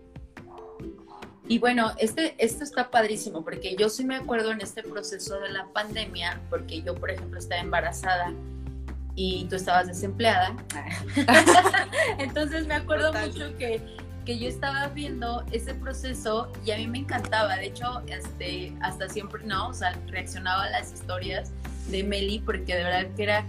[1.49, 5.49] Y bueno, este, esto está padrísimo porque yo sí me acuerdo en este proceso de
[5.49, 8.33] la pandemia, porque yo, por ejemplo, estaba embarazada
[9.15, 10.55] y tú estabas desempleada.
[12.19, 13.81] Entonces me acuerdo mucho que
[14.27, 17.55] que yo estaba viendo ese proceso y a mí me encantaba.
[17.55, 19.69] De hecho, este, hasta siempre, ¿no?
[19.69, 21.53] O sea, reaccionaba a las historias
[21.87, 23.45] de Meli porque de verdad que era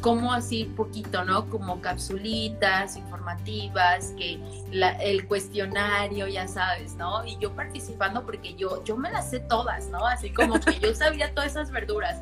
[0.00, 1.48] como así poquito, ¿no?
[1.48, 4.40] Como capsulitas informativas, que
[5.00, 7.24] el cuestionario, ya sabes, ¿no?
[7.24, 10.04] Y yo participando porque yo, yo me las sé todas, ¿no?
[10.08, 12.20] Así como que yo sabía todas esas verduras.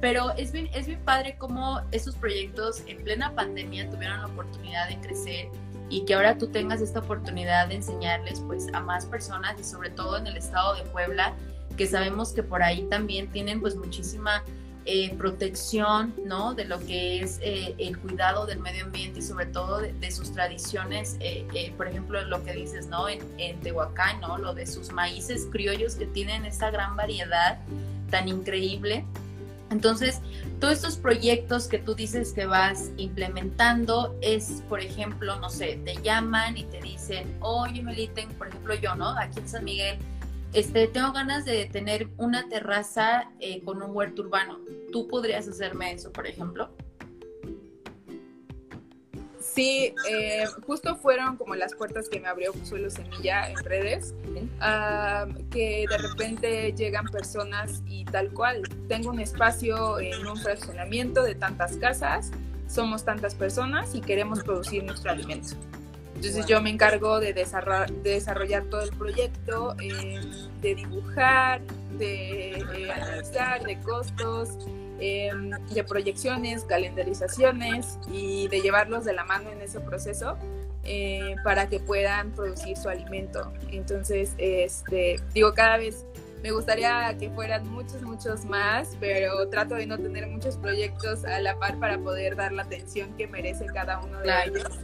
[0.00, 4.88] Pero es bien, es bien padre cómo esos proyectos en plena pandemia tuvieron la oportunidad
[4.88, 5.50] de crecer
[5.92, 9.90] y que ahora tú tengas esta oportunidad de enseñarles pues a más personas y sobre
[9.90, 11.34] todo en el estado de Puebla,
[11.76, 14.42] que sabemos que por ahí también tienen pues muchísima
[14.86, 16.54] eh, protección, ¿no?
[16.54, 20.32] De lo que es eh, el cuidado del medio ambiente y sobre todo de, sus
[20.32, 23.06] tradiciones, eh, por ejemplo, lo que dices, ¿no?
[23.06, 24.38] En, en, Tehuacán, ¿no?
[24.38, 27.60] Lo de sus maíces criollos que tienen esa gran variedad
[28.10, 29.04] tan increíble
[29.72, 30.20] entonces,
[30.60, 35.96] todos estos proyectos que tú dices que vas implementando es, por ejemplo, no sé, te
[36.02, 39.18] llaman y te dicen, oye, Meliten, por ejemplo, yo, ¿no?
[39.18, 39.98] Aquí en San Miguel,
[40.52, 44.60] este, tengo ganas de tener una terraza eh, con un huerto urbano.
[44.92, 46.70] ¿Tú podrías hacerme eso, por ejemplo?
[49.54, 54.14] Sí, eh, justo fueron como las puertas que me abrió Suelo Semilla en redes,
[54.60, 61.22] ah, que de repente llegan personas y tal cual, tengo un espacio en un fraccionamiento
[61.22, 62.30] de tantas casas,
[62.66, 65.54] somos tantas personas y queremos producir nuestro alimento.
[66.14, 70.20] Entonces yo me encargo de desarrollar, todo el proyecto, eh,
[70.62, 71.60] de dibujar,
[71.98, 74.56] de eh, analizar, de costos,
[75.02, 80.38] em, de proyecciones, calendarizaciones y de llevarlos de la mano en ese proceso
[80.84, 83.52] eh, para que puedan producir su alimento.
[83.72, 86.06] Entonces, este, digo, cada vez
[86.42, 91.40] me gustaría que fueran muchos, muchos más, pero trato de no tener muchos proyectos a
[91.40, 94.78] la par para poder dar la atención que merece cada uno de ellos.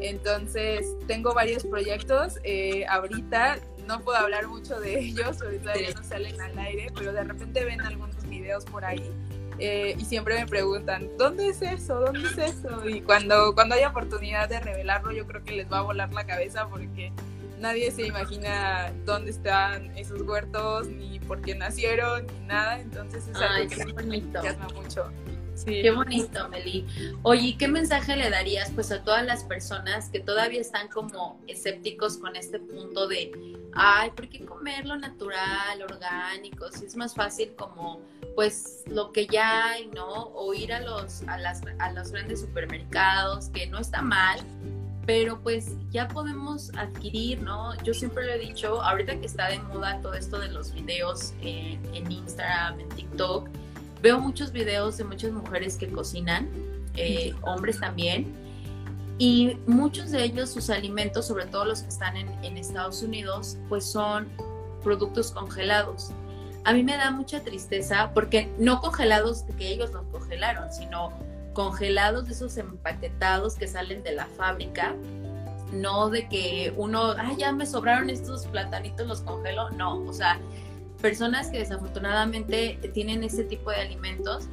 [0.00, 2.38] Entonces, tengo varios proyectos.
[2.44, 7.12] Eh, ahorita no puedo hablar mucho de ellos, porque todavía no salen al aire, pero
[7.12, 9.10] de repente ven algunos videos por ahí.
[9.58, 12.00] Eh, y siempre me preguntan, ¿dónde es eso?
[12.00, 12.88] ¿Dónde es eso?
[12.88, 16.26] Y cuando, cuando haya oportunidad de revelarlo, yo creo que les va a volar la
[16.26, 17.12] cabeza porque
[17.58, 22.80] nadie se imagina dónde están esos huertos, ni por qué nacieron, ni nada.
[22.80, 25.10] Entonces es algo que me entusiasma mucho.
[25.54, 25.80] Sí.
[25.80, 26.86] Qué bonito, Meli.
[27.22, 32.18] Oye, ¿qué mensaje le darías pues a todas las personas que todavía están como escépticos
[32.18, 33.32] con este punto de,
[33.72, 36.70] ay, ¿por qué comer lo natural, orgánico?
[36.70, 38.02] Si es más fácil como
[38.36, 40.28] pues lo que ya hay, ¿no?
[40.34, 44.38] O ir a los, a, las, a los grandes supermercados, que no está mal,
[45.06, 47.74] pero pues ya podemos adquirir, ¿no?
[47.82, 51.32] Yo siempre lo he dicho, ahorita que está de moda todo esto de los videos
[51.40, 53.48] en, Instagram, en TikTok,
[54.02, 56.50] veo muchos videos de muchas mujeres que cocinan,
[56.94, 58.34] eh, hombres también,
[59.18, 63.56] y muchos de ellos, sus alimentos, sobre todo los que están en, en Estados Unidos,
[63.70, 64.28] pues son
[64.82, 66.12] productos congelados.
[66.66, 71.12] A mí me da mucha tristeza porque no congelados que ellos los congelaron, sino
[71.52, 74.96] congelados, de esos empaquetados que salen de la fábrica,
[75.72, 80.40] no de que uno, ah, ya me sobraron estos platanitos, los congelo, no, o sea,
[81.00, 84.48] personas que desafortunadamente tienen ese tipo de alimentos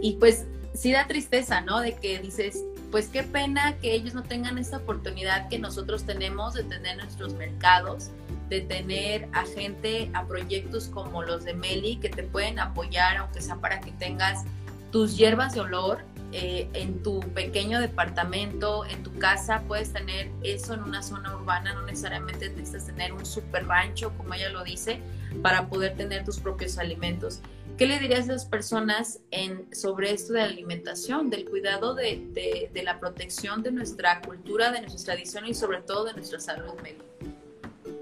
[0.00, 1.80] y pues sí da tristeza, ¿no?
[1.80, 6.54] De que dices, pues qué pena que ellos no tengan esta oportunidad que nosotros tenemos
[6.54, 8.10] de tener nuestros mercados,
[8.52, 13.40] de tener a gente, a proyectos como los de Meli que te pueden apoyar, aunque
[13.40, 14.44] sea para que tengas
[14.90, 20.74] tus hierbas de olor eh, en tu pequeño departamento, en tu casa, puedes tener eso
[20.74, 25.00] en una zona urbana, no necesariamente necesitas tener un super rancho, como ella lo dice,
[25.40, 27.40] para poder tener tus propios alimentos.
[27.78, 32.68] ¿Qué le dirías a las personas en, sobre esto de la alimentación, del cuidado de,
[32.70, 36.74] de, la protección de nuestra cultura, de nuestras tradiciones y sobre todo de nuestra salud
[36.82, 37.11] médica?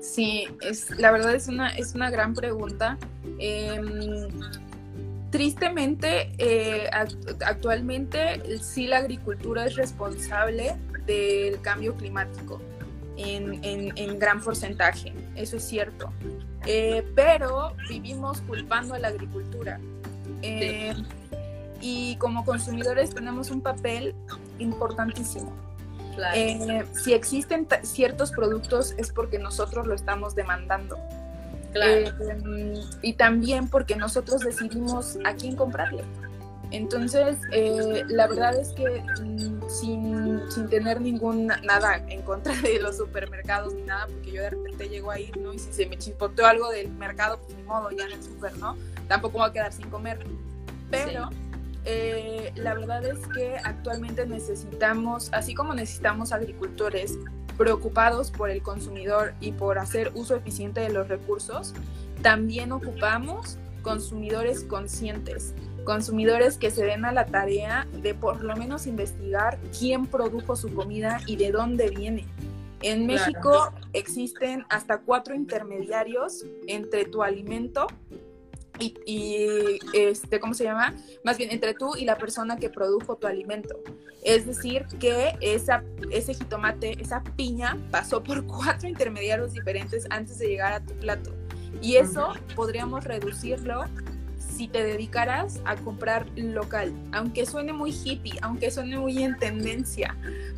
[0.00, 2.98] Sí, es, la verdad es una, es una gran pregunta.
[3.38, 4.28] Em,
[5.30, 6.88] tristemente, eh,
[7.44, 10.74] actualmente sí la agricultura es responsable
[11.06, 12.60] del cambio climático
[13.16, 16.12] en, gran porcentaje, eso es cierto.
[16.66, 19.78] Eh, pero vivimos culpando a la agricultura.
[20.42, 20.94] Eh,
[21.80, 24.14] y como consumidores tenemos un papel
[24.58, 25.52] importantísimo.
[26.92, 30.98] Si existen ciertos productos es porque nosotros lo estamos demandando.
[31.74, 32.10] Eh,
[33.02, 36.02] y también porque nosotros decidimos a quién comprarle.
[36.72, 42.80] Entonces, eh, la verdad es que mm, sin, sin, tener ningún nada en contra de
[42.80, 45.52] los supermercados ni nada, porque yo de repente llego a ir, ¿no?
[45.52, 48.56] Y si se me chispoteó algo del mercado, pues ni modo, ya en el super,
[48.58, 48.76] ¿no?
[49.08, 50.24] Tampoco me voy a quedar sin comer.
[50.90, 51.28] Pero
[51.84, 57.18] eh, la verdad es que actualmente necesitamos, así como necesitamos agricultores
[57.56, 61.74] preocupados por el consumidor y por hacer uso eficiente de los recursos,
[62.22, 68.86] también ocupamos consumidores conscientes, consumidores que se den a la tarea de por lo menos
[68.86, 72.26] investigar quién produjo su comida y de dónde viene.
[72.82, 77.86] En México existen hasta cuatro intermediarios entre tu alimento
[78.80, 80.94] y, este, ¿cómo se llama?
[81.24, 83.80] Más bien entre tú y la persona que produjo tu alimento.
[84.22, 90.48] Es decir, que esa, ese jitomate, esa piña, pasó por cuatro intermediarios diferentes antes de
[90.48, 91.32] llegar a tu plato.
[91.80, 93.84] Y eso podríamos reducirlo
[94.60, 100.14] si te dedicaras a comprar local, aunque suene muy hippie, aunque suene muy en tendencia,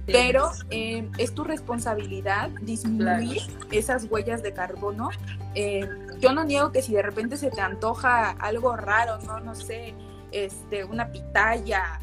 [0.07, 5.11] pero eh, es tu responsabilidad disminuir esas huellas de carbono.
[5.55, 5.89] Eh,
[6.23, 9.95] yo no niego que si de repente se te antoja algo raro, no, no sé,
[10.31, 11.99] este, una pitaya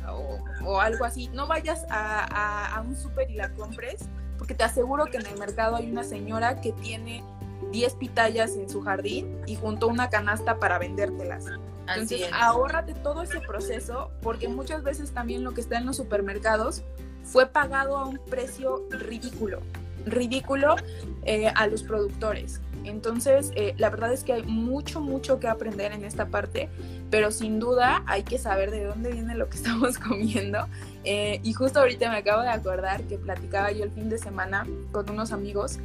[0.65, 5.05] o, algo así, no vayas a, a un súper y la compres, porque te aseguro
[5.05, 7.23] que en el mercado hay una señora que tiene
[7.71, 11.45] 10 pitayas en su jardín y juntó una canasta para vendértelas.
[11.88, 16.84] Entonces, ahórrate todo ese proceso porque muchas veces también lo que está en los supermercados
[17.24, 19.61] fue pagado a un precio ridículo,
[20.05, 20.76] ridículo
[21.24, 22.59] eh, a los productores.
[22.89, 26.69] Entonces, eh, la verdad es que hay mucho, mucho que aprender en esta parte,
[27.09, 30.67] pero sin duda hay que saber de dónde viene lo que estamos comiendo.
[31.03, 34.67] Eh, y justo ahorita me acabo de acordar que platicaba yo el fin de semana
[34.91, 35.79] con unos amigos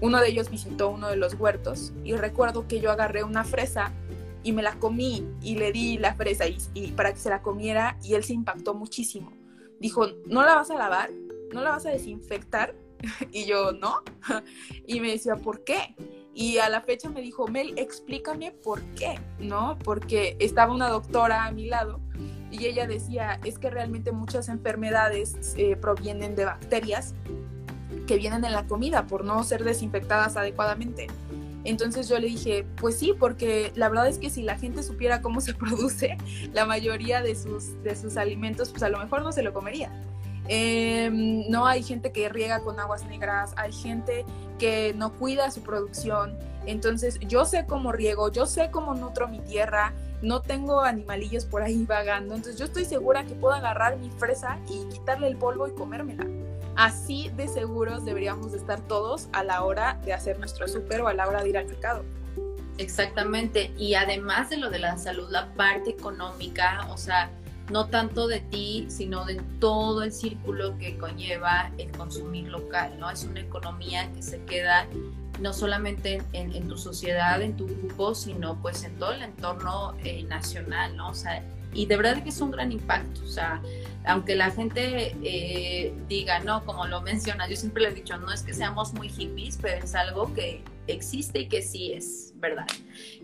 [0.00, 3.92] uno de ellos visitó uno de los huertos y recuerdo que yo agarré una fresa
[4.42, 7.98] y me la comí y le di la fresa y, para que se la comiera
[8.02, 9.32] y él se impactó muchísimo.
[9.80, 11.10] Dijo, ¿no la vas a lavar?
[11.52, 12.74] ¿No la vas a desinfectar?
[13.32, 14.02] y yo, no.
[14.86, 15.94] y me decía, ¿por qué?
[16.34, 19.78] Y a la fecha me dijo, Mel, explícame por qué, ¿no?
[19.84, 22.00] Porque estaba una doctora a mi lado
[22.50, 27.14] y ella decía, es que realmente muchas enfermedades eh, provienen de bacterias
[28.06, 31.08] que vienen en la comida por no ser desinfectadas adecuadamente.
[31.64, 35.20] Entonces yo le dije, pues sí, porque la verdad es que si la gente supiera
[35.20, 36.16] cómo se produce
[36.52, 39.92] la mayoría de sus, de sus alimentos, pues a lo mejor no se lo comería.
[40.48, 44.24] Em, no hay gente que riega con aguas negras, hay gente
[44.58, 46.36] que no cuida su producción.
[46.66, 49.92] Entonces yo sé cómo riego, yo sé cómo nutro mi tierra,
[50.22, 52.34] no tengo animalillos por ahí vagando.
[52.34, 56.26] Entonces yo estoy segura que puedo agarrar mi fresa y quitarle el polvo y comérmela.
[56.76, 61.14] Así de seguros deberíamos estar todos a la hora de hacer nuestro súper o a
[61.14, 62.04] la hora de ir al mercado.
[62.78, 63.72] Exactamente.
[63.76, 67.30] Y además de lo de la salud, la parte económica, o sea,
[67.70, 73.10] no tanto de ti, sino de todo el círculo que conlleva el consumir local, ¿no?
[73.10, 74.86] Es una economía que se queda
[75.40, 80.24] no solamente en, tu sociedad, en tu grupo, sino pues en todo el entorno eh,
[80.24, 81.10] nacional, ¿no?
[81.10, 81.42] O sea,
[81.72, 83.60] y de verdad que es un gran impacto, o sea,
[84.06, 88.32] aunque la gente eh, diga, no, como lo menciona, yo siempre le he dicho, no
[88.32, 90.62] es que seamos muy hippies, pero es algo que
[90.92, 92.66] existe y que sí es verdad.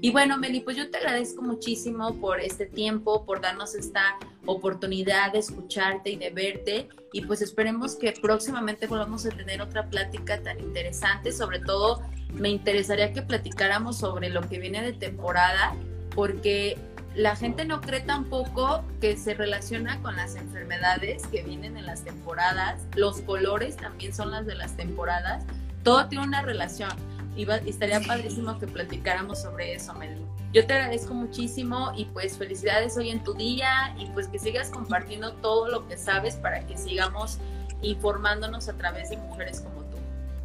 [0.00, 5.32] Y bueno, Meli, pues yo te agradezco muchísimo por este tiempo, por darnos esta oportunidad
[5.32, 6.88] de escucharte y de verte.
[7.12, 11.32] Y pues esperemos que próximamente volvamos a tener otra plática tan interesante.
[11.32, 12.02] Sobre todo,
[12.32, 15.74] me interesaría que platicáramos sobre lo que viene de temporada,
[16.14, 16.76] porque
[17.14, 22.02] la gente no cree tampoco que se relaciona con las enfermedades que vienen en las
[22.02, 25.44] temporadas, los colores también son las de las temporadas,
[25.84, 26.90] todo tiene una relación
[27.36, 30.24] y, estaría padrísimo que platicáramos sobre eso, Meli.
[30.52, 34.70] Yo te agradezco muchísimo y pues felicidades hoy en tu día y pues que sigas
[34.70, 37.38] compartiendo todo lo que sabes para que sigamos
[37.82, 39.94] informándonos a través de mujeres como tú.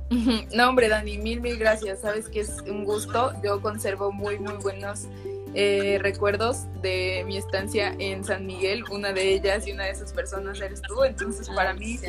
[0.55, 2.01] No, hombre, Dani, mil, mil gracias.
[2.01, 3.33] Sabes que es un gusto.
[3.43, 5.07] Yo conservo muy, muy buenos
[5.54, 8.84] eh, recuerdos de mi estancia en San Miguel.
[8.91, 11.04] Una de ellas y una de esas personas eres tú.
[11.04, 12.00] Entonces, para mí,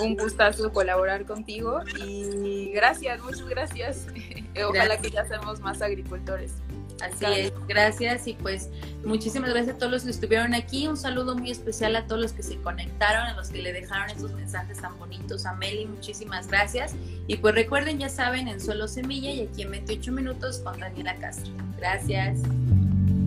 [0.00, 1.80] un gustazo colaborar contigo.
[2.04, 4.06] Y gracias, muchas gracias.
[4.68, 6.52] Ojalá que ya seamos más agricultores.
[7.00, 8.68] Así es, gracias y pues
[9.04, 10.88] muchísimas gracias a todos los que estuvieron aquí.
[10.88, 14.10] Un saludo muy especial a todos los que se conectaron, a los que le dejaron
[14.10, 15.46] esos mensajes tan bonitos.
[15.46, 16.94] A Meli, muchísimas gracias.
[17.26, 21.14] Y pues recuerden, ya saben, en Suelo Semilla y aquí en 28 minutos con Daniela
[21.16, 21.52] Castro.
[21.76, 22.42] Gracias.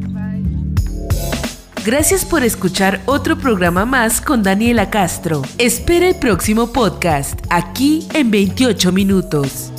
[0.09, 0.43] Bye.
[1.83, 5.41] Gracias por escuchar otro programa más con Daniela Castro.
[5.57, 9.70] Espera el próximo podcast aquí en 28 minutos.